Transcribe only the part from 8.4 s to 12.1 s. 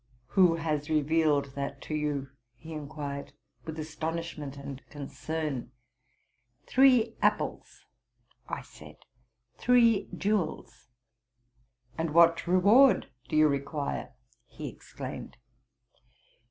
I said, '+ three jewels.'' —'*